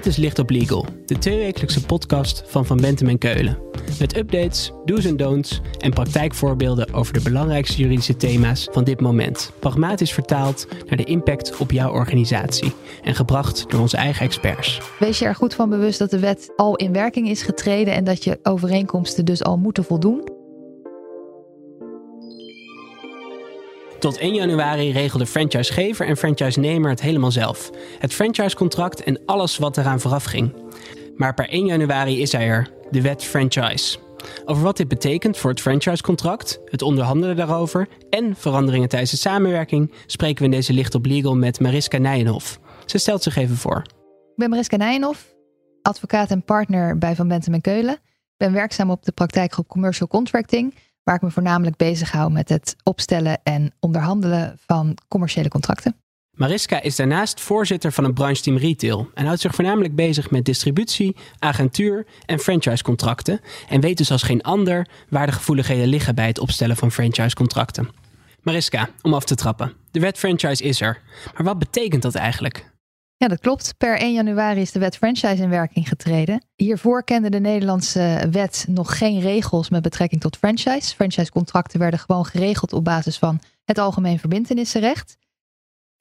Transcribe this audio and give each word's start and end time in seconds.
Dit 0.00 0.12
is 0.12 0.16
Licht 0.16 0.38
op 0.38 0.50
Legal, 0.50 0.86
de 1.06 1.18
tweewekelijkse 1.18 1.84
podcast 1.84 2.42
van 2.46 2.66
Van 2.66 2.76
Bentem 2.76 3.08
en 3.08 3.18
Keulen. 3.18 3.58
Met 3.98 4.16
updates, 4.16 4.72
do's 4.84 5.04
en 5.04 5.16
don'ts 5.16 5.60
en 5.78 5.90
praktijkvoorbeelden 5.90 6.94
over 6.94 7.12
de 7.12 7.20
belangrijkste 7.22 7.76
juridische 7.82 8.16
thema's 8.16 8.68
van 8.70 8.84
dit 8.84 9.00
moment. 9.00 9.52
Pragmatisch 9.58 10.12
vertaald 10.12 10.66
naar 10.86 10.96
de 10.96 11.04
impact 11.04 11.56
op 11.56 11.70
jouw 11.70 11.92
organisatie 11.92 12.72
en 13.02 13.14
gebracht 13.14 13.70
door 13.70 13.80
onze 13.80 13.96
eigen 13.96 14.24
experts. 14.24 14.80
Wees 14.98 15.18
je 15.18 15.24
er 15.24 15.34
goed 15.34 15.54
van 15.54 15.70
bewust 15.70 15.98
dat 15.98 16.10
de 16.10 16.18
wet 16.18 16.52
al 16.56 16.76
in 16.76 16.92
werking 16.92 17.28
is 17.28 17.42
getreden 17.42 17.94
en 17.94 18.04
dat 18.04 18.24
je 18.24 18.38
overeenkomsten 18.42 19.24
dus 19.24 19.44
al 19.44 19.58
moeten 19.58 19.84
voldoen. 19.84 20.39
Tot 24.00 24.18
1 24.18 24.34
januari 24.34 24.92
regelde 24.92 25.26
franchisegever 25.26 26.06
en 26.06 26.16
franchisenemer 26.16 26.90
het 26.90 27.00
helemaal 27.00 27.30
zelf. 27.30 27.70
Het 27.98 28.14
franchisecontract 28.14 29.02
en 29.02 29.20
alles 29.26 29.58
wat 29.58 29.76
eraan 29.76 30.00
vooraf 30.00 30.24
ging. 30.24 30.52
Maar 31.16 31.34
per 31.34 31.48
1 31.48 31.66
januari 31.66 32.20
is 32.20 32.32
hij 32.32 32.46
er, 32.46 32.70
de 32.90 33.00
wet 33.00 33.24
franchise. 33.24 33.98
Over 34.44 34.62
wat 34.62 34.76
dit 34.76 34.88
betekent 34.88 35.36
voor 35.36 35.50
het 35.50 35.60
franchisecontract, 35.60 36.60
het 36.64 36.82
onderhandelen 36.82 37.36
daarover 37.36 37.88
en 38.10 38.36
veranderingen 38.36 38.88
tijdens 38.88 39.10
de 39.10 39.16
samenwerking 39.16 39.92
spreken 40.06 40.38
we 40.38 40.44
in 40.44 40.50
deze 40.50 40.72
Licht 40.72 40.94
op 40.94 41.06
Legal 41.06 41.36
met 41.36 41.60
Mariska 41.60 41.98
Nijenhof. 41.98 42.60
Ze 42.86 42.98
stelt 42.98 43.22
zich 43.22 43.36
even 43.36 43.56
voor. 43.56 43.82
Ik 43.86 44.36
ben 44.36 44.50
Mariska 44.50 44.76
Nijenhof, 44.76 45.34
advocaat 45.82 46.30
en 46.30 46.44
partner 46.44 46.98
bij 46.98 47.14
Van 47.14 47.28
Bentem 47.28 47.54
en 47.54 47.60
Keulen. 47.60 47.94
Ik 47.94 48.36
ben 48.36 48.52
werkzaam 48.52 48.90
op 48.90 49.04
de 49.04 49.12
praktijkgroep 49.12 49.68
Commercial 49.68 50.08
Contracting 50.08 50.74
waar 51.10 51.18
ik 51.18 51.24
me 51.24 51.30
voornamelijk 51.30 51.76
bezig 51.76 52.12
hou 52.12 52.32
met 52.32 52.48
het 52.48 52.76
opstellen 52.82 53.40
en 53.42 53.72
onderhandelen 53.80 54.58
van 54.66 54.98
commerciële 55.08 55.48
contracten. 55.48 55.96
Mariska 56.36 56.82
is 56.82 56.96
daarnaast 56.96 57.40
voorzitter 57.40 57.92
van 57.92 58.04
het 58.04 58.14
brancheteam 58.14 58.56
Retail 58.56 59.10
en 59.14 59.24
houdt 59.24 59.40
zich 59.40 59.54
voornamelijk 59.54 59.94
bezig 59.94 60.30
met 60.30 60.44
distributie, 60.44 61.16
agentuur 61.38 62.06
en 62.26 62.38
franchisecontracten 62.38 63.40
en 63.68 63.80
weet 63.80 63.96
dus 63.96 64.10
als 64.10 64.22
geen 64.22 64.42
ander 64.42 64.88
waar 65.08 65.26
de 65.26 65.32
gevoeligheden 65.32 65.86
liggen 65.86 66.14
bij 66.14 66.26
het 66.26 66.38
opstellen 66.38 66.76
van 66.76 66.92
franchisecontracten. 66.92 67.88
Mariska, 68.42 68.88
om 69.02 69.14
af 69.14 69.24
te 69.24 69.34
trappen. 69.34 69.72
De 69.90 70.00
wet 70.00 70.18
franchise 70.18 70.62
is 70.62 70.80
er. 70.80 71.00
Maar 71.34 71.44
wat 71.44 71.58
betekent 71.58 72.02
dat 72.02 72.14
eigenlijk? 72.14 72.69
Ja, 73.20 73.28
dat 73.28 73.40
klopt. 73.40 73.74
Per 73.76 73.98
1 73.98 74.12
januari 74.12 74.60
is 74.60 74.72
de 74.72 74.78
wet 74.78 74.96
franchise 74.96 75.42
in 75.42 75.48
werking 75.48 75.88
getreden. 75.88 76.44
Hiervoor 76.56 77.04
kende 77.04 77.30
de 77.30 77.40
Nederlandse 77.40 78.28
wet 78.30 78.64
nog 78.68 78.98
geen 78.98 79.20
regels 79.20 79.70
met 79.70 79.82
betrekking 79.82 80.20
tot 80.20 80.36
franchise. 80.36 80.94
Franchisecontracten 80.94 81.78
werden 81.78 82.00
gewoon 82.00 82.24
geregeld 82.24 82.72
op 82.72 82.84
basis 82.84 83.18
van 83.18 83.40
het 83.64 83.78
algemeen 83.78 84.18
verbintenissenrecht. 84.18 85.16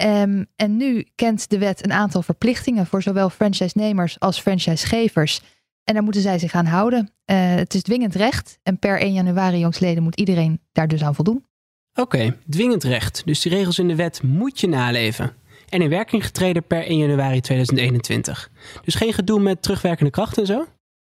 Um, 0.03 0.47
en 0.55 0.77
nu 0.77 1.07
kent 1.15 1.49
de 1.49 1.57
wet 1.57 1.83
een 1.83 1.91
aantal 1.91 2.21
verplichtingen 2.21 2.85
voor 2.85 3.01
zowel 3.01 3.29
franchise-nemers 3.29 4.19
als 4.19 4.39
franchisegevers. 4.39 5.41
En 5.83 5.93
daar 5.93 6.03
moeten 6.03 6.21
zij 6.21 6.39
zich 6.39 6.53
aan 6.53 6.65
houden. 6.65 7.11
Uh, 7.25 7.55
het 7.55 7.73
is 7.73 7.81
dwingend 7.81 8.15
recht 8.15 8.59
en 8.63 8.79
per 8.79 8.99
1 8.99 9.13
januari 9.13 9.59
jongsleden 9.59 10.03
moet 10.03 10.19
iedereen 10.19 10.61
daar 10.71 10.87
dus 10.87 11.03
aan 11.03 11.15
voldoen. 11.15 11.45
Oké, 11.93 12.37
dwingend 12.49 12.83
recht. 12.83 13.21
Dus 13.25 13.41
die 13.41 13.51
regels 13.51 13.79
in 13.79 13.87
de 13.87 13.95
wet 13.95 14.23
moet 14.23 14.59
je 14.59 14.67
naleven 14.67 15.33
en 15.69 15.81
in 15.81 15.89
werking 15.89 16.25
getreden 16.25 16.63
per 16.63 16.85
1 16.85 16.97
januari 16.97 17.41
2021. 17.41 18.49
Dus 18.83 18.95
geen 18.95 19.13
gedoe 19.13 19.39
met 19.39 19.61
terugwerkende 19.61 20.11
kracht 20.11 20.37
en 20.37 20.45
zo? 20.45 20.65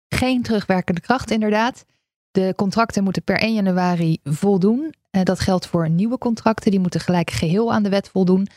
Geen 0.08 0.42
terugwerkende 0.42 1.00
kracht, 1.00 1.30
inderdaad. 1.30 1.84
De 2.30 2.52
contracten 2.56 3.04
moeten 3.04 3.22
per 3.22 3.38
1 3.38 3.54
januari 3.54 4.18
voldoen. 4.22 4.94
Eh, 5.10 5.22
dat 5.22 5.40
geldt 5.40 5.66
voor 5.66 5.90
nieuwe 5.90 6.18
contracten, 6.18 6.70
die 6.70 6.80
moeten 6.80 7.00
gelijk 7.00 7.30
geheel 7.30 7.72
aan 7.72 7.82
de 7.82 7.88
wet 7.88 8.08
voldoen. 8.08 8.48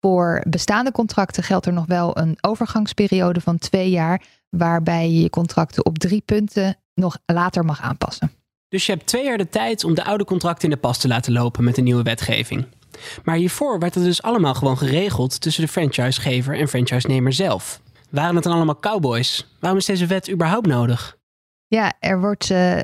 Voor 0.00 0.42
bestaande 0.48 0.92
contracten 0.92 1.42
geldt 1.42 1.66
er 1.66 1.72
nog 1.72 1.86
wel 1.86 2.18
een 2.18 2.36
overgangsperiode 2.40 3.40
van 3.40 3.58
twee 3.58 3.90
jaar, 3.90 4.22
waarbij 4.48 5.10
je 5.10 5.20
je 5.20 5.30
contracten 5.30 5.86
op 5.86 5.98
drie 5.98 6.20
punten 6.20 6.76
nog 6.94 7.18
later 7.26 7.64
mag 7.64 7.80
aanpassen. 7.80 8.32
Dus 8.68 8.86
je 8.86 8.92
hebt 8.92 9.06
twee 9.06 9.24
jaar 9.24 9.38
de 9.38 9.48
tijd 9.48 9.84
om 9.84 9.94
de 9.94 10.04
oude 10.04 10.24
contracten 10.24 10.64
in 10.64 10.74
de 10.74 10.80
pas 10.80 10.98
te 10.98 11.08
laten 11.08 11.32
lopen 11.32 11.64
met 11.64 11.74
de 11.74 11.82
nieuwe 11.82 12.02
wetgeving. 12.02 12.66
Maar 13.24 13.36
hiervoor 13.36 13.78
werd 13.78 13.94
het 13.94 14.04
dus 14.04 14.22
allemaal 14.22 14.54
gewoon 14.54 14.78
geregeld 14.78 15.40
tussen 15.40 15.62
de 15.62 15.68
franchisegever 15.68 16.58
en 16.58 16.68
franchisenemer 16.68 17.32
zelf. 17.32 17.80
Waren 18.10 18.34
het 18.34 18.44
dan 18.44 18.52
allemaal 18.52 18.80
cowboys? 18.80 19.46
Waarom 19.60 19.78
is 19.78 19.86
deze 19.86 20.06
wet 20.06 20.30
überhaupt 20.30 20.66
nodig? 20.66 21.16
Ja, 21.66 21.92
er 22.00 22.20
wordt 22.20 22.50
uh, 22.50 22.78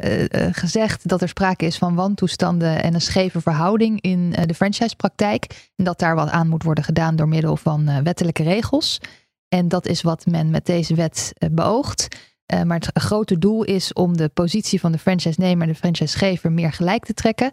gezegd 0.51 1.09
dat 1.09 1.23
er 1.23 1.29
sprake 1.29 1.67
is 1.67 1.79
van 1.79 1.95
wantoestanden 1.95 2.83
en 2.83 2.95
een 2.95 3.01
scheve 3.01 3.41
verhouding 3.41 4.01
in 4.01 4.35
uh, 4.39 4.45
de 4.47 4.55
franchisepraktijk. 4.55 5.71
En 5.77 5.85
dat 5.85 5.99
daar 5.99 6.15
wat 6.15 6.31
aan 6.31 6.49
moet 6.49 6.63
worden 6.63 6.85
gedaan 6.85 7.17
door 7.17 7.29
middel 7.29 7.57
van 7.57 8.03
wettelijke 8.03 8.43
regels. 8.43 9.01
En 9.49 9.69
dat 9.69 9.87
is 9.87 10.03
wat 10.03 10.27
men 10.27 10.51
met 10.51 10.67
deze 10.67 10.95
wet 10.95 11.33
beoogt. 11.53 12.17
maar 12.65 12.79
het 12.79 12.91
grote 12.93 13.39
doel 13.39 13.65
is 13.65 13.93
om 13.93 14.17
de 14.17 14.29
positie 14.29 14.81
van 14.81 14.93
de 14.93 14.99
franchise-nemer 14.99 15.67
en 15.67 15.73
de 15.73 15.79
franchisegever 15.79 16.53
meer 16.53 16.73
gelijk 16.73 17.05
te 17.05 17.15
trekken 17.15 17.53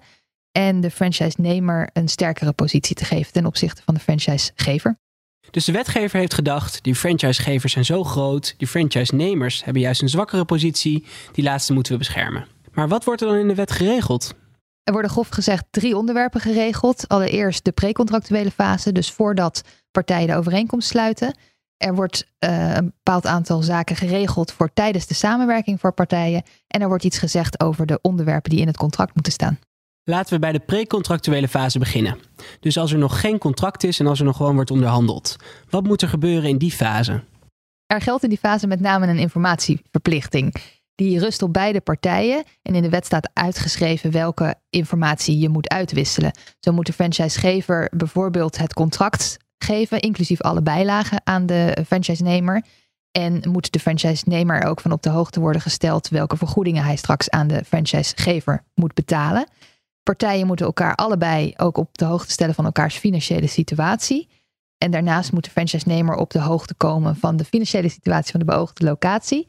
en 0.52 0.82
de 0.82 0.92
franchise-nemer 0.92 1.90
een 1.94 2.08
sterkere 2.08 2.54
positie 2.54 2.96
te 2.96 3.06
geven 3.06 3.32
ten 3.34 3.46
opzichte 3.46 3.82
van 3.86 3.94
de 3.94 4.00
franchisegever. 4.00 5.00
Dus 5.52 5.66
de 5.66 5.72
wetgever 5.72 6.20
heeft 6.20 6.34
gedacht, 6.34 6.84
die 6.84 6.96
franchisegevers 6.96 7.74
zijn 7.74 7.86
zo 7.86 8.04
groot, 8.04 8.54
die 8.58 8.68
franchise-nemers 8.68 9.64
hebben 9.64 9.82
juist 9.82 10.02
een 10.02 10.10
zwakkere 10.10 10.46
positie, 10.46 11.06
die 11.32 11.44
laatste 11.44 11.74
moeten 11.74 11.92
we 11.92 11.98
beschermen. 11.98 12.48
Maar 12.72 12.88
wat 12.88 13.04
wordt 13.04 13.22
er 13.22 13.28
dan 13.28 13.38
in 13.38 13.48
de 13.48 13.56
wet 13.56 13.72
geregeld? 13.72 14.34
Er 14.84 14.94
worden 14.94 15.12
grof 15.12 15.30
gezegd 15.30 15.66
drie 15.70 15.98
onderwerpen 15.98 16.42
geregeld. 16.42 17.08
Allereerst 17.08 17.64
de 17.66 17.72
precontractuele 17.72 18.52
fase, 18.52 18.92
dus 18.92 19.12
voordat 19.12 19.62
partijen 19.92 20.28
de 20.28 20.36
overeenkomst 20.36 20.88
sluiten. 20.88 21.38
Er 21.78 21.96
wordt 21.96 22.28
uh, 22.40 22.76
een 22.76 22.86
bepaald 22.86 23.26
aantal 23.26 23.62
zaken 23.62 23.96
geregeld 23.96 24.52
voor 24.52 24.74
tijdens 24.74 25.08
de 25.08 25.14
samenwerking 25.14 25.80
voor 25.80 25.94
partijen. 25.94 26.44
En 26.68 26.82
er 26.82 26.88
wordt 26.88 27.04
iets 27.04 27.18
gezegd 27.18 27.60
over 27.60 27.86
de 27.86 28.00
onderwerpen 28.02 28.50
die 28.50 28.60
in 28.60 28.68
het 28.68 28.78
contract 28.78 29.14
moeten 29.14 29.34
staan. 29.34 29.60
Laten 30.12 30.34
we 30.34 30.40
bij 30.40 30.52
de 30.52 30.60
precontractuele 30.60 31.48
fase 31.48 31.80
beginnen. 31.80 32.18
Dus 32.60 32.78
als 32.78 32.92
er 32.92 32.98
nog 32.98 33.20
geen 33.20 33.38
contract 33.38 33.84
is 33.84 34.00
en 34.00 34.08
als 34.08 34.20
er 34.20 34.26
nog 34.26 34.38
gewoon 34.38 34.56
wordt 34.56 34.72
onderhandeld. 34.72 35.36
Wat 35.70 35.84
moet 35.84 36.02
er 36.02 36.08
gebeuren 36.08 36.50
in 36.50 36.58
die 36.58 36.72
fase? 36.72 37.24
Er 37.86 38.02
geldt 38.02 38.24
in 38.24 38.30
die 38.30 38.38
fase 38.38 38.68
met 38.68 38.80
name 38.80 39.08
een 39.08 39.18
informatieverplichting. 39.18 40.56
Die 40.96 41.20
rust 41.20 41.42
op 41.42 41.54
beide 41.54 41.82
partijen 41.82 42.44
en 42.62 42.76
in 42.76 42.82
de 42.82 42.90
wet 42.90 43.06
staat 43.06 43.30
uitgeschreven 43.34 44.12
welke 44.12 44.56
informatie 44.70 45.40
je 45.40 45.50
moet 45.50 45.70
uitwisselen. 45.70 46.32
Zo 46.60 46.72
moet 46.72 46.86
de 46.86 46.94
franchisegever 46.94 47.92
bijvoorbeeld 47.96 48.58
het 48.58 48.74
contract 48.74 49.38
geven, 49.58 50.00
inclusief 50.00 50.42
alle 50.42 50.62
bijlagen 50.62 51.22
aan 51.24 51.46
de 51.46 51.78
franchisenemer. 51.88 52.64
En 53.12 53.50
moet 53.50 53.72
de 53.72 53.80
franchisenemer 53.80 54.62
er 54.62 54.70
ook 54.70 54.82
van 54.82 54.92
op 54.92 55.02
de 55.02 55.10
hoogte 55.10 55.40
worden 55.40 55.62
gesteld 55.62 56.10
welke 56.10 56.38
vergoedingen 56.38 56.84
hij 56.84 56.96
straks 56.96 57.30
aan 57.30 57.48
de 57.48 57.64
franchisegever 57.66 58.64
moet 58.76 58.94
betalen. 58.94 59.48
Partijen 60.04 60.48
moeten 60.48 60.66
elkaar 60.66 60.96
allebei 60.96 61.54
ook 61.58 61.78
op 61.78 61.98
de 61.98 62.06
hoogte 62.06 62.32
stellen 62.32 62.56
van 62.56 62.66
elkaars 62.66 62.98
financiële 62.98 63.48
situatie. 63.48 64.30
En 64.78 64.92
daarnaast 64.92 65.32
moet 65.32 65.44
de 65.44 65.50
franchise-nemer 65.50 66.16
op 66.16 66.30
de 66.30 66.40
hoogte 66.40 66.74
komen 66.74 67.16
van 67.16 67.38
de 67.38 67.46
financiële 67.46 67.90
situatie 67.90 68.32
van 68.32 68.40
de 68.40 68.46
beoogde 68.46 68.86
locatie. 68.86 69.48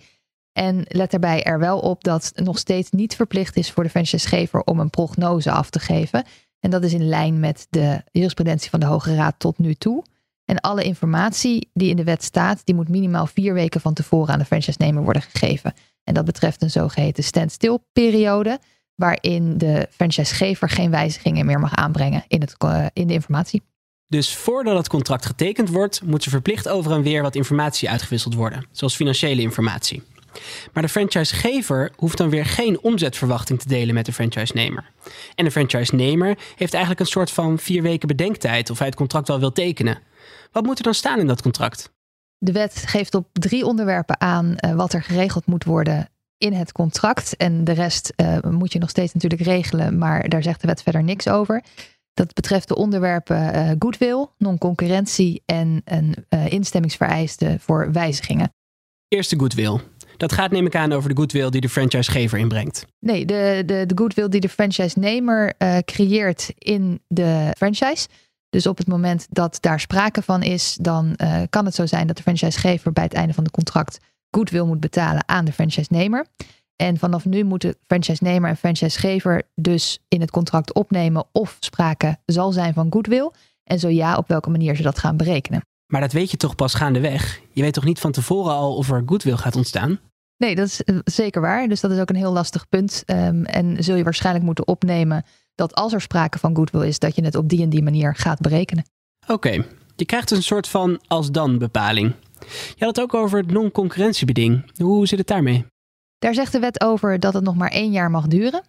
En 0.52 0.84
let 0.88 1.10
daarbij 1.10 1.42
er 1.42 1.58
wel 1.58 1.78
op 1.78 2.04
dat 2.04 2.32
het 2.34 2.44
nog 2.44 2.58
steeds 2.58 2.90
niet 2.90 3.16
verplicht 3.16 3.56
is 3.56 3.70
voor 3.70 3.82
de 3.82 3.90
franchisegever 3.90 4.60
om 4.60 4.80
een 4.80 4.90
prognose 4.90 5.50
af 5.50 5.70
te 5.70 5.78
geven. 5.78 6.24
En 6.60 6.70
dat 6.70 6.84
is 6.84 6.92
in 6.92 7.08
lijn 7.08 7.40
met 7.40 7.66
de 7.70 8.02
jurisprudentie 8.10 8.70
van 8.70 8.80
de 8.80 8.86
Hoge 8.86 9.14
Raad 9.14 9.34
tot 9.38 9.58
nu 9.58 9.74
toe. 9.74 10.04
En 10.44 10.60
alle 10.60 10.84
informatie 10.84 11.70
die 11.72 11.90
in 11.90 11.96
de 11.96 12.04
wet 12.04 12.22
staat, 12.22 12.60
die 12.64 12.74
moet 12.74 12.88
minimaal 12.88 13.26
vier 13.26 13.54
weken 13.54 13.80
van 13.80 13.94
tevoren 13.94 14.32
aan 14.32 14.38
de 14.38 14.44
franchise-nemer 14.44 15.02
worden 15.02 15.22
gegeven. 15.22 15.74
En 16.04 16.14
dat 16.14 16.24
betreft 16.24 16.62
een 16.62 16.70
zogeheten 16.70 17.24
standstill 17.24 17.78
periode 17.92 18.58
waarin 19.02 19.58
de 19.58 19.88
franchisegever 19.90 20.68
geen 20.68 20.90
wijzigingen 20.90 21.46
meer 21.46 21.60
mag 21.60 21.74
aanbrengen 21.74 22.24
in, 22.28 22.40
het, 22.40 22.54
eh, 22.58 22.86
in 22.92 23.06
de 23.06 23.12
informatie. 23.12 23.62
Dus 24.06 24.34
voordat 24.34 24.76
het 24.76 24.88
contract 24.88 25.26
getekend 25.26 25.68
wordt, 25.68 26.02
moet 26.02 26.24
er 26.24 26.30
verplicht 26.30 26.68
over 26.68 26.92
en 26.92 27.02
weer 27.02 27.22
wat 27.22 27.34
informatie 27.34 27.90
uitgewisseld 27.90 28.34
worden, 28.34 28.66
zoals 28.70 28.96
financiële 28.96 29.40
informatie. 29.40 30.02
Maar 30.72 30.82
de 30.82 30.88
franchisegever 30.88 31.92
hoeft 31.96 32.18
dan 32.18 32.30
weer 32.30 32.46
geen 32.46 32.80
omzetverwachting 32.80 33.60
te 33.60 33.68
delen 33.68 33.94
met 33.94 34.06
de 34.06 34.12
franchisenemer. 34.12 34.90
En 35.34 35.44
de 35.44 35.50
franchisenemer 35.50 36.38
heeft 36.56 36.72
eigenlijk 36.72 37.00
een 37.00 37.12
soort 37.12 37.30
van 37.30 37.58
vier 37.58 37.82
weken 37.82 38.08
bedenktijd 38.08 38.70
of 38.70 38.78
hij 38.78 38.86
het 38.86 38.96
contract 38.96 39.28
wel 39.28 39.40
wil 39.40 39.52
tekenen. 39.52 39.98
Wat 40.52 40.64
moet 40.64 40.78
er 40.78 40.84
dan 40.84 40.94
staan 40.94 41.18
in 41.18 41.26
dat 41.26 41.42
contract? 41.42 41.92
De 42.38 42.52
wet 42.52 42.82
geeft 42.86 43.14
op 43.14 43.28
drie 43.32 43.66
onderwerpen 43.66 44.20
aan 44.20 44.56
uh, 44.56 44.74
wat 44.74 44.92
er 44.92 45.02
geregeld 45.02 45.46
moet 45.46 45.64
worden 45.64 46.08
in 46.42 46.52
het 46.52 46.72
contract. 46.72 47.36
En 47.36 47.64
de 47.64 47.72
rest 47.72 48.12
uh, 48.16 48.38
moet 48.40 48.72
je 48.72 48.78
nog 48.78 48.90
steeds 48.90 49.12
natuurlijk 49.12 49.42
regelen, 49.42 49.98
maar 49.98 50.28
daar 50.28 50.42
zegt 50.42 50.60
de 50.60 50.66
wet 50.66 50.82
verder 50.82 51.02
niks 51.02 51.28
over. 51.28 51.64
Dat 52.14 52.34
betreft 52.34 52.68
de 52.68 52.76
onderwerpen 52.76 53.54
uh, 53.54 53.70
goodwill, 53.78 54.26
non-concurrentie 54.38 55.42
en 55.46 55.82
een 55.84 56.14
uh, 56.28 56.52
instemmingsvereiste 56.52 57.56
voor 57.60 57.92
wijzigingen. 57.92 58.52
Eerste 59.08 59.38
goodwill. 59.38 59.80
Dat 60.16 60.32
gaat 60.32 60.50
neem 60.50 60.66
ik 60.66 60.74
aan 60.74 60.92
over 60.92 61.08
de 61.08 61.16
goodwill 61.16 61.50
die 61.50 61.60
de 61.60 61.68
franchisegever 61.68 62.38
inbrengt. 62.38 62.86
Nee, 62.98 63.24
de, 63.24 63.62
de, 63.66 63.86
de 63.86 63.98
goodwill 63.98 64.28
die 64.28 64.40
de 64.40 64.48
franchise-nemer 64.48 65.54
creëert 65.84 66.52
in 66.58 67.02
de 67.08 67.54
franchise. 67.56 68.08
Dus 68.48 68.66
op 68.66 68.78
het 68.78 68.86
moment 68.86 69.26
dat 69.30 69.58
daar 69.60 69.80
sprake 69.80 70.22
van 70.22 70.42
is, 70.42 70.76
dan 70.80 71.16
kan 71.50 71.64
het 71.64 71.74
zo 71.74 71.86
zijn 71.86 72.06
dat 72.06 72.16
de 72.16 72.22
franchisegever 72.22 72.92
bij 72.92 73.04
het 73.04 73.12
einde 73.12 73.34
van 73.34 73.44
het 73.44 73.52
contract 73.52 73.98
goodwill 74.32 74.64
moet 74.64 74.80
betalen 74.80 75.28
aan 75.28 75.44
de 75.44 75.52
franchise-nemer. 75.52 76.26
En 76.76 76.98
vanaf 76.98 77.24
nu 77.24 77.44
moeten 77.44 77.74
franchise-nemer 77.86 78.50
en 78.50 78.56
franchisegever 78.56 79.42
dus 79.54 79.98
in 80.08 80.20
het 80.20 80.30
contract 80.30 80.74
opnemen 80.74 81.24
of 81.32 81.56
sprake 81.60 82.16
zal 82.26 82.52
zijn 82.52 82.74
van 82.74 82.86
goodwill. 82.90 83.30
En 83.64 83.78
zo 83.78 83.88
ja, 83.88 84.16
op 84.16 84.28
welke 84.28 84.50
manier 84.50 84.76
ze 84.76 84.82
dat 84.82 84.98
gaan 84.98 85.16
berekenen. 85.16 85.60
Maar 85.86 86.00
dat 86.00 86.12
weet 86.12 86.30
je 86.30 86.36
toch 86.36 86.54
pas 86.54 86.74
gaandeweg? 86.74 87.40
Je 87.50 87.62
weet 87.62 87.74
toch 87.74 87.84
niet 87.84 87.98
van 87.98 88.12
tevoren 88.12 88.52
al 88.52 88.76
of 88.76 88.90
er 88.90 89.02
goodwill 89.06 89.36
gaat 89.36 89.56
ontstaan? 89.56 90.00
Nee, 90.36 90.54
dat 90.54 90.66
is 90.66 90.82
eh, 90.82 90.96
zeker 91.04 91.40
waar. 91.40 91.68
Dus 91.68 91.80
dat 91.80 91.90
is 91.90 91.98
ook 91.98 92.08
een 92.08 92.16
heel 92.16 92.32
lastig 92.32 92.68
punt. 92.68 93.02
Um, 93.06 93.44
en 93.44 93.84
zul 93.84 93.96
je 93.96 94.04
waarschijnlijk 94.04 94.44
moeten 94.44 94.66
opnemen 94.66 95.24
dat 95.54 95.74
als 95.74 95.92
er 95.92 96.00
sprake 96.00 96.38
van 96.38 96.56
goodwill 96.56 96.86
is, 96.86 96.98
dat 96.98 97.16
je 97.16 97.24
het 97.24 97.34
op 97.34 97.48
die 97.48 97.62
en 97.62 97.68
die 97.68 97.82
manier 97.82 98.14
gaat 98.14 98.40
berekenen. 98.40 98.84
Oké, 99.26 99.64
je 99.96 100.04
krijgt 100.04 100.30
een 100.30 100.42
soort 100.42 100.68
van 100.68 101.00
als-dan 101.06 101.58
bepaling. 101.58 102.14
Je 102.74 102.84
had 102.84 102.96
het 102.96 103.00
ook 103.00 103.14
over 103.14 103.38
het 103.38 103.50
non-concurrentiebeding. 103.50 104.78
Hoe 104.78 105.06
zit 105.06 105.18
het 105.18 105.28
daarmee? 105.28 105.64
Daar 106.18 106.34
zegt 106.34 106.52
de 106.52 106.58
wet 106.58 106.80
over 106.80 107.20
dat 107.20 107.34
het 107.34 107.44
nog 107.44 107.54
maar 107.54 107.70
één 107.70 107.90
jaar 107.92 108.10
mag 108.10 108.26
duren. 108.26 108.62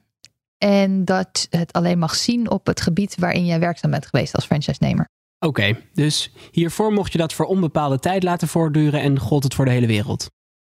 En 0.57 1.05
dat 1.05 1.47
het 1.49 1.73
alleen 1.73 1.99
mag 1.99 2.15
zien 2.15 2.49
op 2.49 2.65
het 2.65 2.81
gebied 2.81 3.15
waarin 3.19 3.45
jij 3.45 3.59
werkzaam 3.59 3.91
bent 3.91 4.05
geweest 4.05 4.35
als 4.35 4.45
franchise-nemer. 4.45 5.09
Oké, 5.39 5.77
dus 5.93 6.31
hiervoor 6.51 6.91
mocht 6.93 7.11
je 7.11 7.17
dat 7.17 7.33
voor 7.33 7.45
onbepaalde 7.45 7.99
tijd 7.99 8.23
laten 8.23 8.47
voortduren 8.47 9.01
en 9.01 9.19
gold 9.19 9.43
het 9.43 9.53
voor 9.53 9.65
de 9.65 9.71
hele 9.71 9.87
wereld. 9.87 10.27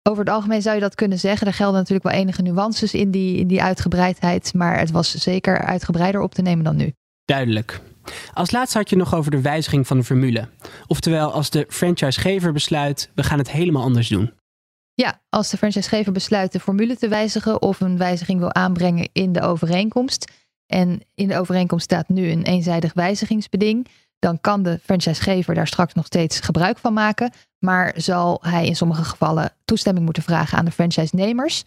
Over 0.02 0.24
het 0.24 0.34
algemeen 0.34 0.62
zou 0.62 0.74
je 0.74 0.80
dat 0.80 0.94
kunnen 0.94 1.18
zeggen. 1.18 1.46
Er 1.46 1.52
gelden 1.52 1.78
natuurlijk 1.78 2.08
wel 2.08 2.20
enige 2.20 2.42
nuances 2.42 2.94
in 2.94 3.10
die, 3.10 3.36
in 3.36 3.46
die 3.46 3.62
uitgebreidheid, 3.62 4.54
maar 4.54 4.78
het 4.78 4.90
was 4.90 5.14
zeker 5.14 5.58
uitgebreider 5.58 6.20
op 6.20 6.34
te 6.34 6.42
nemen 6.42 6.64
dan 6.64 6.76
nu. 6.76 6.92
Duidelijk. 7.24 7.80
Als 8.32 8.50
laatste 8.50 8.78
had 8.78 8.90
je 8.90 8.96
nog 8.96 9.14
over 9.14 9.30
de 9.30 9.40
wijziging 9.40 9.86
van 9.86 9.98
de 9.98 10.04
formule. 10.04 10.48
Oftewel, 10.86 11.32
als 11.32 11.50
de 11.50 11.66
franchisegever 11.68 12.52
besluit, 12.52 13.10
we 13.14 13.22
gaan 13.22 13.38
het 13.38 13.50
helemaal 13.50 13.82
anders 13.82 14.08
doen. 14.08 14.32
Ja, 14.94 15.20
als 15.28 15.50
de 15.50 15.56
franchisegever 15.56 16.12
besluit 16.12 16.52
de 16.52 16.60
formule 16.60 16.96
te 16.96 17.08
wijzigen 17.08 17.62
of 17.62 17.80
een 17.80 17.98
wijziging 17.98 18.38
wil 18.38 18.54
aanbrengen 18.54 19.08
in 19.12 19.32
de 19.32 19.40
overeenkomst. 19.40 20.32
En 20.66 21.00
in 21.14 21.28
de 21.28 21.38
overeenkomst 21.38 21.84
staat 21.84 22.08
nu 22.08 22.30
een 22.30 22.42
eenzijdig 22.42 22.92
wijzigingsbeding. 22.92 23.86
Dan 24.18 24.40
kan 24.40 24.62
de 24.62 24.80
franchisegever 24.82 25.54
daar 25.54 25.66
straks 25.66 25.94
nog 25.94 26.06
steeds 26.06 26.40
gebruik 26.40 26.78
van 26.78 26.92
maken. 26.92 27.32
Maar 27.58 27.92
zal 27.96 28.38
hij 28.42 28.66
in 28.66 28.76
sommige 28.76 29.04
gevallen 29.04 29.52
toestemming 29.64 30.04
moeten 30.04 30.22
vragen 30.22 30.58
aan 30.58 30.64
de 30.64 30.70
franchise-nemers. 30.70 31.64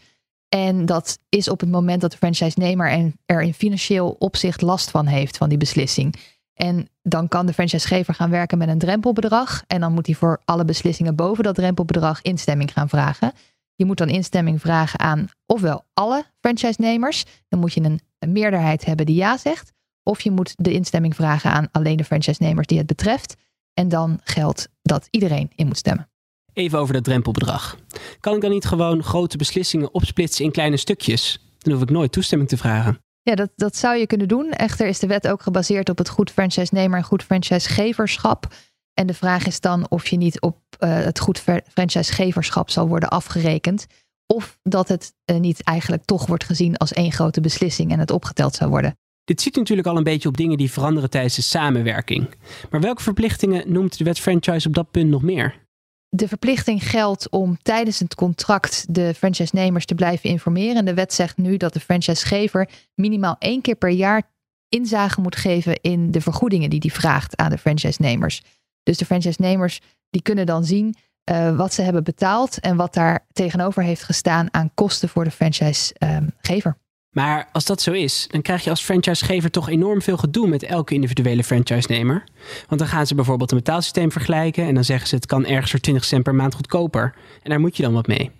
En 0.49 0.85
dat 0.85 1.19
is 1.29 1.49
op 1.49 1.59
het 1.59 1.69
moment 1.69 2.01
dat 2.01 2.11
de 2.11 2.17
franchise-nemer 2.17 3.13
er 3.25 3.41
in 3.41 3.53
financieel 3.53 4.15
opzicht 4.19 4.61
last 4.61 4.91
van 4.91 5.05
heeft, 5.05 5.37
van 5.37 5.49
die 5.49 5.57
beslissing. 5.57 6.15
En 6.53 6.89
dan 7.01 7.27
kan 7.27 7.45
de 7.45 7.53
franchisegever 7.53 8.13
gaan 8.13 8.29
werken 8.29 8.57
met 8.57 8.67
een 8.67 8.77
drempelbedrag. 8.77 9.63
En 9.67 9.81
dan 9.81 9.93
moet 9.93 10.05
hij 10.05 10.15
voor 10.15 10.41
alle 10.45 10.65
beslissingen 10.65 11.15
boven 11.15 11.43
dat 11.43 11.55
drempelbedrag 11.55 12.21
instemming 12.21 12.73
gaan 12.73 12.89
vragen. 12.89 13.31
Je 13.75 13.85
moet 13.85 13.97
dan 13.97 14.09
instemming 14.09 14.61
vragen 14.61 14.99
aan 14.99 15.27
ofwel 15.45 15.85
alle 15.93 16.25
franchise-nemers. 16.39 17.25
Dan 17.47 17.59
moet 17.59 17.73
je 17.73 17.81
een, 17.81 18.01
meerderheid 18.31 18.85
hebben 18.85 19.05
die 19.05 19.15
ja 19.15 19.37
zegt. 19.37 19.71
Of 20.03 20.21
je 20.21 20.31
moet 20.31 20.53
de 20.55 20.71
instemming 20.71 21.15
vragen 21.15 21.51
aan 21.51 21.67
alleen 21.71 21.97
de 21.97 22.03
franchise-nemers 22.03 22.67
die 22.67 22.77
het 22.77 22.87
betreft. 22.87 23.35
En 23.73 23.89
dan 23.89 24.19
geldt 24.23 24.69
dat 24.81 25.07
iedereen 25.11 25.51
in 25.55 25.67
moet 25.67 25.77
stemmen. 25.77 26.09
Even 26.57 26.79
over 26.79 26.93
dat 26.93 27.03
drempelbedrag. 27.03 27.77
Kan 28.19 28.35
ik 28.35 28.41
dan 28.41 28.51
niet 28.51 28.65
gewoon 28.65 29.03
grote 29.03 29.37
beslissingen 29.37 29.93
opsplitsen 29.93 30.45
in 30.45 30.51
kleine 30.51 30.77
stukjes? 30.77 31.39
Dan 31.57 31.73
hoef 31.73 31.81
ik 31.81 31.89
nooit 31.89 32.11
toestemming 32.11 32.49
te 32.49 32.57
vragen. 32.57 32.99
Ja, 33.21 33.35
dat, 33.35 33.49
dat 33.55 33.75
zou 33.75 33.97
je 33.97 34.07
kunnen 34.07 34.27
doen. 34.27 34.51
Echter 34.51 34.87
is 34.87 34.99
de 34.99 35.07
wet 35.07 35.27
ook 35.27 35.41
gebaseerd 35.41 35.89
op 35.89 35.97
het 35.97 36.09
goed 36.09 36.31
franchise-nemer 36.31 36.97
en 36.97 37.03
goed 37.03 37.23
franchisegeverschap. 37.23 38.47
En 38.93 39.07
de 39.07 39.13
vraag 39.13 39.45
is 39.45 39.59
dan 39.59 39.89
of 39.89 40.07
je 40.07 40.17
niet 40.17 40.41
op 40.41 40.57
uh, 40.79 40.95
het 40.95 41.19
goed 41.19 41.43
franchisegeverschap 41.73 42.69
zal 42.69 42.87
worden 42.87 43.09
afgerekend. 43.09 43.85
Of 44.25 44.59
dat 44.63 44.87
het 44.87 45.13
uh, 45.31 45.37
niet 45.37 45.63
eigenlijk 45.63 46.05
toch 46.05 46.25
wordt 46.25 46.43
gezien 46.43 46.77
als 46.77 46.93
één 46.93 47.11
grote 47.11 47.41
beslissing 47.41 47.91
en 47.91 47.99
het 47.99 48.11
opgeteld 48.11 48.55
zou 48.55 48.69
worden. 48.69 48.97
Dit 49.23 49.41
ziet 49.41 49.55
natuurlijk 49.55 49.87
al 49.87 49.97
een 49.97 50.03
beetje 50.03 50.29
op 50.29 50.37
dingen 50.37 50.57
die 50.57 50.71
veranderen 50.71 51.09
tijdens 51.09 51.35
de 51.35 51.41
samenwerking. 51.41 52.29
Maar 52.69 52.81
welke 52.81 53.01
verplichtingen 53.01 53.71
noemt 53.71 53.97
de 53.97 54.03
wet 54.03 54.19
franchise 54.19 54.67
op 54.67 54.73
dat 54.73 54.91
punt 54.91 55.09
nog 55.09 55.21
meer? 55.21 55.65
De 56.09 56.27
verplichting 56.27 56.89
geldt 56.89 57.29
om 57.29 57.57
tijdens 57.61 57.99
het 57.99 58.15
contract 58.15 58.85
de 58.89 59.13
franchise-nemers 59.13 59.85
te 59.85 59.95
blijven 59.95 60.29
informeren. 60.29 60.85
De 60.85 60.93
wet 60.93 61.13
zegt 61.13 61.37
nu 61.37 61.57
dat 61.57 61.73
de 61.73 61.79
franchisegever 61.79 62.69
minimaal 62.95 63.35
één 63.39 63.61
keer 63.61 63.75
per 63.75 63.89
jaar 63.89 64.23
inzage 64.69 65.21
moet 65.21 65.35
geven 65.35 65.81
in 65.81 66.11
de 66.11 66.21
vergoedingen 66.21 66.69
die 66.69 66.79
hij 66.81 66.89
vraagt 66.89 67.37
aan 67.37 67.49
de 67.49 67.57
franchise-nemers. 67.57 68.43
Dus 68.83 68.97
de 68.97 69.05
franchise-nemers 69.05 69.81
die 70.09 70.21
kunnen 70.21 70.45
dan 70.45 70.65
zien 70.65 70.95
uh, 71.31 71.55
wat 71.57 71.73
ze 71.73 71.81
hebben 71.81 72.03
betaald 72.03 72.59
en 72.59 72.75
wat 72.75 72.93
daar 72.93 73.25
tegenover 73.31 73.83
heeft 73.83 74.03
gestaan 74.03 74.53
aan 74.53 74.71
kosten 74.73 75.09
voor 75.09 75.23
de 75.23 75.31
franchisegever. 75.31 76.77
Maar 77.17 77.49
als 77.51 77.65
dat 77.65 77.81
zo 77.81 77.91
is, 77.91 78.27
dan 78.27 78.41
krijg 78.41 78.63
je 78.63 78.69
als 78.69 78.83
franchisegever 78.83 79.51
toch 79.51 79.69
enorm 79.69 80.01
veel 80.01 80.17
gedoe 80.17 80.47
met 80.47 80.63
elke 80.63 80.93
individuele 80.93 81.43
franchise-nemer. 81.43 82.23
Want 82.67 82.79
dan 82.79 82.89
gaan 82.89 83.07
ze 83.07 83.15
bijvoorbeeld 83.15 83.51
een 83.51 83.57
betaalsysteem 83.57 84.11
vergelijken 84.11 84.65
en 84.65 84.73
dan 84.73 84.83
zeggen 84.83 85.07
ze 85.07 85.15
het 85.15 85.25
kan 85.25 85.45
ergens 85.45 85.71
voor 85.71 85.79
20 85.79 86.05
cent 86.05 86.23
per 86.23 86.35
maand 86.35 86.53
goedkoper. 86.53 87.15
En 87.43 87.49
daar 87.49 87.59
moet 87.59 87.77
je 87.77 87.83
dan 87.83 87.93
wat 87.93 88.07
mee. 88.07 88.31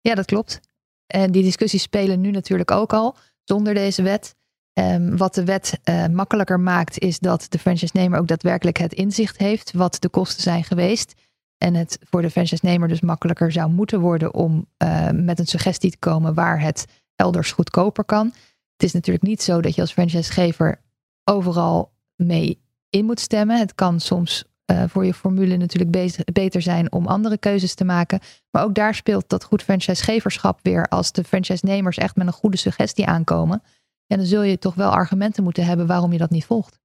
Ja, 0.00 0.14
dat 0.14 0.24
klopt. 0.24 0.60
En 1.06 1.32
die 1.32 1.42
discussies 1.42 1.82
spelen 1.82 2.20
nu 2.20 2.30
natuurlijk 2.30 2.70
ook 2.70 2.92
al 2.92 3.16
zonder 3.44 3.74
deze 3.74 4.02
wet. 4.02 4.34
Um, 4.72 5.16
wat 5.16 5.34
de 5.34 5.44
wet 5.44 5.80
uh, 5.84 6.06
makkelijker 6.06 6.60
maakt, 6.60 6.98
is 6.98 7.18
dat 7.18 7.46
de 7.48 7.58
franchise-nemer 7.58 8.18
ook 8.18 8.28
daadwerkelijk 8.28 8.78
het 8.78 8.92
inzicht 8.92 9.38
heeft 9.38 9.72
wat 9.72 9.96
de 10.00 10.08
kosten 10.08 10.42
zijn 10.42 10.64
geweest. 10.64 11.14
En 11.58 11.74
het 11.74 11.98
voor 12.10 12.22
de 12.22 12.30
franchise-nemer 12.30 12.88
dus 12.88 13.00
makkelijker 13.00 13.52
zou 13.52 13.70
moeten 13.70 14.00
worden 14.00 14.34
om 14.34 14.66
uh, 14.82 15.08
met 15.10 15.38
een 15.38 15.46
suggestie 15.46 15.90
te 15.90 15.98
komen 15.98 16.34
waar 16.34 16.60
het 16.60 16.86
elders 17.20 17.52
goedkoper 17.52 18.04
kan. 18.04 18.26
Het 18.72 18.82
is 18.82 18.92
natuurlijk 18.92 19.24
niet 19.24 19.42
zo 19.42 19.60
dat 19.60 19.74
je 19.74 19.80
als 19.80 19.92
franchisegever 19.92 20.80
overal 21.24 21.92
mee 22.16 22.60
in 22.90 23.04
moet 23.04 23.20
stemmen. 23.20 23.58
Het 23.58 23.74
kan 23.74 24.00
soms 24.00 24.44
uh, 24.70 24.82
voor 24.88 25.04
je 25.04 25.14
formule 25.14 25.56
natuurlijk 25.56 26.12
beter 26.32 26.62
zijn 26.62 26.92
om 26.92 27.06
andere 27.06 27.38
keuzes 27.38 27.74
te 27.74 27.84
maken. 27.84 28.20
Maar 28.50 28.64
ook 28.64 28.74
daar 28.74 28.94
speelt 28.94 29.28
dat 29.28 29.44
goed 29.44 29.62
franchisegeverschap 29.62 30.58
weer. 30.62 30.88
Als 30.88 31.12
de 31.12 31.24
franchise-nemers 31.24 31.96
echt 31.96 32.16
met 32.16 32.26
een 32.26 32.32
goede 32.32 32.56
suggestie 32.56 33.06
aankomen. 33.06 33.62
En 34.06 34.16
dan 34.16 34.26
zul 34.26 34.42
je 34.42 34.58
toch 34.58 34.74
wel 34.74 34.90
argumenten 34.90 35.42
moeten 35.42 35.64
hebben 35.64 35.86
waarom 35.86 36.12
je 36.12 36.18
dat 36.18 36.30
niet 36.30 36.44
volgt. 36.44 36.78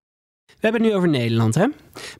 We 0.45 0.53
hebben 0.59 0.81
het 0.81 0.91
nu 0.91 0.97
over 0.97 1.09
Nederland, 1.09 1.55
hè? 1.55 1.67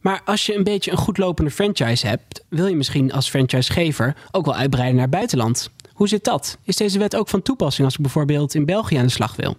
Maar 0.02 0.22
als 0.26 0.46
je 0.46 0.56
een 0.56 0.64
beetje 0.64 0.92
een 0.92 0.98
goed 0.98 1.18
lopende 1.18 1.52
franchise 1.52 2.08
hebt, 2.08 2.46
wil 2.50 2.68
je 2.68 2.76
misschien 2.76 3.14
als 3.14 3.30
franchisegever 3.30 4.16
ook 4.32 4.46
wel 4.46 4.56
uitbreiden 4.56 4.96
naar 4.96 5.10
buitenland. 5.10 5.70
Hoe 5.96 6.08
zit 6.08 6.24
dat? 6.24 6.58
Is 6.64 6.76
deze 6.76 7.00
wet 7.00 7.16
ook 7.16 7.28
van 7.28 7.42
toepassing 7.42 7.86
als 7.86 7.96
ik 7.96 8.02
bijvoorbeeld 8.02 8.54
in 8.54 8.66
België 8.66 8.96
aan 8.96 9.06
de 9.06 9.12
slag 9.12 9.36
wil? 9.36 9.56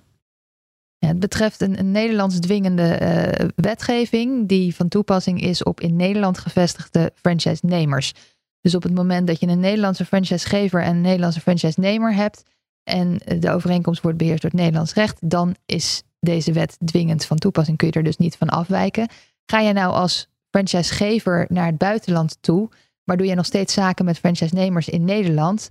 Ja, 0.99 1.09
het 1.09 1.21
betreft 1.21 1.61
een, 1.61 1.91
Nederlands 1.91 2.39
dwingende 2.39 2.99
uh, 3.41 3.49
wetgeving 3.57 4.49
die 4.49 4.75
van 4.75 4.89
toepassing 4.89 5.41
is 5.41 5.63
op 5.63 5.81
in 5.81 5.97
Nederland 5.97 6.39
gevestigde 6.39 7.13
franchise-nemers. 7.15 8.13
Dus 8.61 8.75
op 8.75 8.83
het 8.83 8.95
moment 8.95 9.27
dat 9.27 9.41
je 9.41 9.47
een 9.47 9.61
Nederlandse 9.61 10.05
franchisegever 10.05 10.83
en 10.83 10.95
een 10.95 11.01
Nederlandse 11.01 11.41
franchise-nemer 11.41 12.15
hebt 12.15 12.43
en 12.83 13.19
de 13.39 13.51
overeenkomst 13.51 14.03
wordt 14.03 14.19
beheerst 14.19 14.43
door 14.43 14.51
het 14.51 14.61
Nederlands 14.61 14.95
recht, 14.95 15.31
dan 15.31 15.55
is 15.67 16.03
deze 16.21 16.53
wet 16.53 16.77
dwingend 16.85 17.25
van 17.25 17.37
toepassing. 17.37 17.77
Kun 17.77 17.87
je 17.87 17.93
er 17.93 18.03
dus 18.03 18.17
niet 18.17 18.37
van 18.37 18.49
afwijken. 18.49 19.09
Ga 19.47 19.61
je 19.61 19.73
nou 19.73 19.93
als 19.93 20.29
franchisegever 20.51 21.47
naar 21.49 21.67
het 21.67 21.79
buitenland 21.79 22.39
toe, 22.41 22.69
maar 23.05 23.17
doe 23.17 23.27
je 23.27 23.35
nog 23.35 23.47
steeds 23.47 23.75
zaken 23.75 24.05
met 24.05 24.19
franchise-nemers 24.19 24.89
in 24.89 25.05
Nederland, 25.05 25.71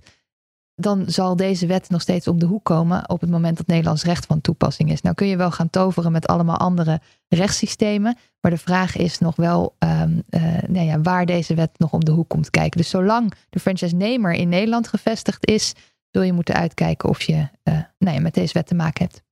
dan 0.76 1.04
zal 1.06 1.36
deze 1.36 1.66
wet 1.66 1.88
nog 1.88 2.00
steeds 2.00 2.28
om 2.28 2.38
de 2.38 2.46
hoek 2.46 2.64
komen 2.64 3.08
op 3.08 3.20
het 3.20 3.30
moment 3.30 3.56
dat 3.56 3.66
Nederlands 3.66 4.04
recht 4.04 4.26
van 4.26 4.40
toepassing 4.40 4.92
is. 4.92 5.00
Nou 5.00 5.14
kun 5.14 5.26
je 5.26 5.36
wel 5.36 5.50
gaan 5.50 5.70
toveren 5.70 6.12
met 6.12 6.26
allemaal 6.26 6.56
andere 6.56 7.00
rechtssystemen, 7.28 8.16
maar 8.40 8.50
de 8.50 8.58
vraag 8.58 8.96
is 8.96 9.18
nog 9.18 9.36
wel 9.36 9.76
um, 9.78 10.22
uh, 10.30 10.42
nou 10.68 10.86
ja, 10.86 11.00
waar 11.00 11.26
deze 11.26 11.54
wet 11.54 11.70
nog 11.76 11.92
om 11.92 12.04
de 12.04 12.10
hoek 12.10 12.28
komt 12.28 12.50
kijken. 12.50 12.80
Dus 12.80 12.90
zolang 12.90 13.32
de 13.50 13.60
franchise-nemer 13.60 14.32
in 14.32 14.48
Nederland 14.48 14.88
gevestigd 14.88 15.46
is, 15.46 15.74
zul 16.10 16.22
je 16.22 16.32
moeten 16.32 16.54
uitkijken 16.54 17.08
of 17.08 17.22
je 17.22 17.48
uh, 17.64 17.78
nou 17.98 18.16
ja, 18.16 18.20
met 18.20 18.34
deze 18.34 18.52
wet 18.52 18.66
te 18.66 18.74
maken 18.74 19.04
hebt. 19.04 19.22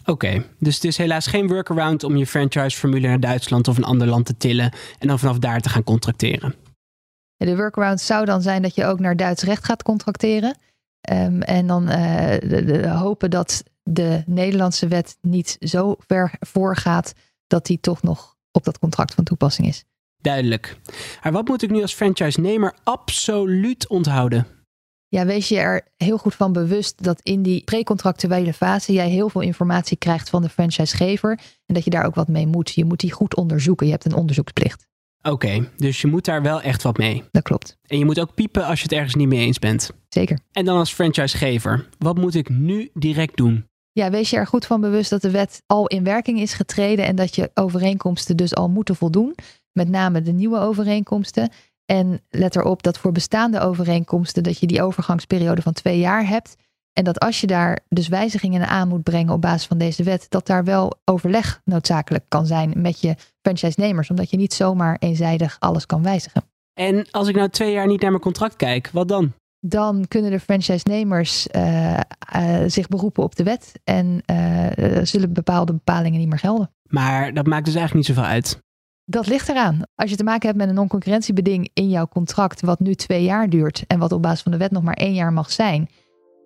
Oké, 0.00 0.10
okay, 0.10 0.46
dus 0.58 0.74
het 0.74 0.84
is 0.84 0.96
helaas 0.96 1.26
geen 1.26 1.48
workaround 1.48 2.04
om 2.04 2.16
je 2.16 2.26
franchise-formule 2.26 3.08
naar 3.08 3.20
Duitsland 3.20 3.68
of 3.68 3.76
een 3.76 3.84
ander 3.84 4.06
land 4.06 4.26
te 4.26 4.36
tillen 4.36 4.72
en 4.98 5.08
dan 5.08 5.18
vanaf 5.18 5.38
daar 5.38 5.60
te 5.60 5.68
gaan 5.68 5.84
contracteren. 5.84 6.54
De 7.36 7.56
workaround 7.56 8.00
zou 8.00 8.24
dan 8.24 8.42
zijn 8.42 8.62
dat 8.62 8.74
je 8.74 8.84
ook 8.84 9.00
naar 9.00 9.16
Duits 9.16 9.42
recht 9.42 9.64
gaat 9.64 9.82
contracteren. 9.82 10.56
Um, 11.10 11.42
en 11.42 11.66
dan 11.66 11.82
uh, 11.82 11.94
de, 12.38 12.64
de, 12.64 12.88
hopen 12.88 13.30
dat 13.30 13.62
de 13.82 14.22
Nederlandse 14.26 14.88
wet 14.88 15.16
niet 15.20 15.56
zo 15.60 15.94
ver 15.98 16.32
voorgaat 16.40 17.12
dat 17.46 17.66
die 17.66 17.80
toch 17.80 18.02
nog 18.02 18.36
op 18.52 18.64
dat 18.64 18.78
contract 18.78 19.14
van 19.14 19.24
toepassing 19.24 19.68
is. 19.68 19.84
Duidelijk. 20.16 20.80
Maar 21.22 21.32
wat 21.32 21.48
moet 21.48 21.62
ik 21.62 21.70
nu 21.70 21.82
als 21.82 21.94
franchise-nemer 21.94 22.74
absoluut 22.82 23.88
onthouden? 23.88 24.46
Ja, 25.08 25.26
wees 25.26 25.48
je 25.48 25.58
er 25.58 25.88
heel 25.96 26.18
goed 26.18 26.34
van 26.34 26.52
bewust 26.52 27.02
dat 27.02 27.20
in 27.22 27.42
die 27.42 27.64
precontractuele 27.64 28.52
fase 28.52 28.92
jij 28.92 29.08
heel 29.08 29.28
veel 29.28 29.40
informatie 29.40 29.96
krijgt 29.96 30.30
van 30.30 30.42
de 30.42 30.48
franchisegever 30.48 31.40
en 31.66 31.74
dat 31.74 31.84
je 31.84 31.90
daar 31.90 32.04
ook 32.04 32.14
wat 32.14 32.28
mee 32.28 32.46
moet. 32.46 32.70
Je 32.70 32.84
moet 32.84 33.00
die 33.00 33.12
goed 33.12 33.36
onderzoeken. 33.36 33.86
Je 33.86 33.92
hebt 33.92 34.04
een 34.04 34.14
onderzoeksplicht. 34.14 34.86
Oké, 35.22 35.68
dus 35.76 36.00
je 36.00 36.06
moet 36.06 36.24
daar 36.24 36.42
wel 36.42 36.62
echt 36.62 36.82
wat 36.82 36.98
mee. 36.98 37.24
Dat 37.30 37.42
klopt. 37.42 37.78
En 37.86 37.98
je 37.98 38.04
moet 38.04 38.20
ook 38.20 38.34
piepen 38.34 38.64
als 38.64 38.78
je 38.78 38.82
het 38.82 38.92
ergens 38.92 39.14
niet 39.14 39.28
mee 39.28 39.46
eens 39.46 39.58
bent. 39.58 39.90
Zeker. 40.08 40.38
En 40.52 40.64
dan 40.64 40.76
als 40.76 40.92
franchisegever, 40.92 41.88
wat 41.98 42.16
moet 42.16 42.34
ik 42.34 42.48
nu 42.48 42.90
direct 42.94 43.36
doen? 43.36 43.68
Ja, 43.92 44.10
wees 44.10 44.30
je 44.30 44.36
er 44.36 44.46
goed 44.46 44.66
van 44.66 44.80
bewust 44.80 45.10
dat 45.10 45.22
de 45.22 45.30
wet 45.30 45.62
al 45.66 45.86
in 45.86 46.04
werking 46.04 46.40
is 46.40 46.54
getreden 46.54 47.04
en 47.04 47.16
dat 47.16 47.34
je 47.34 47.50
overeenkomsten 47.54 48.36
dus 48.36 48.54
al 48.54 48.68
moeten 48.68 48.96
voldoen. 48.96 49.34
Met 49.72 49.88
name 49.88 50.22
de 50.22 50.32
nieuwe 50.32 50.58
overeenkomsten. 50.58 51.50
En 51.84 52.20
let 52.28 52.56
erop 52.56 52.82
dat 52.82 52.98
voor 52.98 53.12
bestaande 53.12 53.60
overeenkomsten 53.60 54.42
dat 54.42 54.58
je 54.58 54.66
die 54.66 54.82
overgangsperiode 54.82 55.62
van 55.62 55.72
twee 55.72 55.98
jaar 55.98 56.28
hebt. 56.28 56.56
En 56.92 57.04
dat 57.04 57.18
als 57.20 57.40
je 57.40 57.46
daar 57.46 57.78
dus 57.88 58.08
wijzigingen 58.08 58.68
aan 58.68 58.88
moet 58.88 59.02
brengen 59.02 59.32
op 59.32 59.40
basis 59.40 59.66
van 59.66 59.78
deze 59.78 60.02
wet, 60.02 60.26
dat 60.28 60.46
daar 60.46 60.64
wel 60.64 61.00
overleg 61.04 61.60
noodzakelijk 61.64 62.24
kan 62.28 62.46
zijn 62.46 62.72
met 62.76 63.00
je 63.00 63.14
franchise-nemers, 63.42 64.10
omdat 64.10 64.30
je 64.30 64.36
niet 64.36 64.54
zomaar 64.54 64.96
eenzijdig 64.98 65.56
alles 65.58 65.86
kan 65.86 66.02
wijzigen. 66.02 66.44
En 66.74 67.10
als 67.10 67.28
ik 67.28 67.34
nou 67.34 67.48
twee 67.48 67.72
jaar 67.72 67.86
niet 67.86 68.00
naar 68.00 68.10
mijn 68.10 68.22
contract 68.22 68.56
kijk, 68.56 68.90
wat 68.92 69.08
dan? 69.08 69.32
Dan 69.66 70.04
kunnen 70.08 70.30
de 70.30 70.40
franchise-nemers 70.40 71.46
uh, 71.56 72.00
uh, 72.36 72.58
zich 72.66 72.88
beroepen 72.88 73.22
op 73.22 73.36
de 73.36 73.42
wet 73.42 73.72
en 73.84 74.22
uh, 74.26 74.66
zullen 75.02 75.32
bepaalde 75.32 75.72
bepalingen 75.72 76.18
niet 76.18 76.28
meer 76.28 76.38
gelden. 76.38 76.70
Maar 76.88 77.34
dat 77.34 77.46
maakt 77.46 77.64
dus 77.64 77.74
eigenlijk 77.74 78.08
niet 78.08 78.16
zoveel 78.16 78.30
uit. 78.30 78.58
Dat 79.04 79.26
ligt 79.26 79.48
eraan. 79.48 79.82
Als 79.94 80.10
je 80.10 80.16
te 80.16 80.24
maken 80.24 80.46
hebt 80.46 80.58
met 80.58 80.68
een 80.68 80.74
non-concurrentiebeding 80.74 81.70
in 81.74 81.88
jouw 81.88 82.06
contract, 82.06 82.60
wat 82.60 82.80
nu 82.80 82.94
twee 82.94 83.22
jaar 83.24 83.48
duurt 83.48 83.84
en 83.86 83.98
wat 83.98 84.12
op 84.12 84.22
basis 84.22 84.42
van 84.42 84.52
de 84.52 84.58
wet 84.58 84.70
nog 84.70 84.82
maar 84.82 84.94
één 84.94 85.14
jaar 85.14 85.32
mag 85.32 85.52
zijn, 85.52 85.88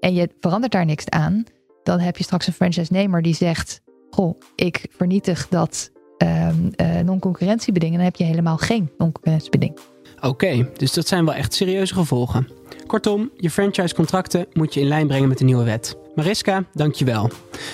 en 0.04 0.14
je 0.14 0.28
verandert 0.40 0.72
daar 0.72 0.84
niks 0.84 1.08
aan, 1.08 1.44
dan 1.82 1.98
heb 1.98 2.16
je 2.16 2.24
straks 2.24 2.46
een 2.46 2.52
franchise-nemer 2.52 3.22
die 3.22 3.34
zegt: 3.34 3.80
Goh, 4.10 4.40
ik 4.54 4.86
vernietig 4.90 5.48
dat 5.48 5.90
um, 6.18 6.70
uh, 6.76 7.00
non-concurrentiebeding. 7.00 7.92
En 7.92 7.96
dan 7.96 8.06
heb 8.06 8.16
je 8.16 8.24
helemaal 8.24 8.56
geen 8.56 8.90
non-concurrentiebeding. 8.98 9.78
Oké, 10.16 10.26
okay, 10.26 10.70
dus 10.76 10.92
dat 10.92 11.06
zijn 11.08 11.24
wel 11.24 11.34
echt 11.34 11.54
serieuze 11.54 11.94
gevolgen. 11.94 12.48
Kortom, 12.86 13.30
je 13.36 13.50
franchise-contracten 13.50 14.46
moet 14.52 14.74
je 14.74 14.80
in 14.80 14.86
lijn 14.86 15.06
brengen 15.06 15.28
met 15.28 15.38
de 15.38 15.44
nieuwe 15.44 15.64
wet. 15.64 15.96
Mariska, 16.14 16.64
dankjewel. 16.72 17.30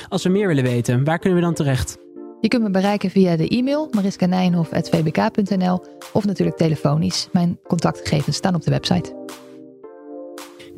Als 0.08 0.22
we 0.22 0.28
meer 0.28 0.46
willen 0.46 0.64
weten, 0.64 1.04
waar 1.04 1.18
kunnen 1.18 1.38
we 1.38 1.44
dan 1.44 1.54
terecht? 1.54 1.98
Je 2.40 2.48
kunt 2.48 2.62
me 2.62 2.70
bereiken 2.70 3.10
via 3.10 3.36
de 3.36 3.48
e-mail 3.48 3.88
mariskanijnhof.vbk.nl 3.90 5.84
of 6.12 6.24
natuurlijk 6.24 6.56
telefonisch. 6.56 7.28
Mijn 7.32 7.58
contactgegevens 7.66 8.36
staan 8.36 8.54
op 8.54 8.62
de 8.62 8.70
website. 8.70 9.14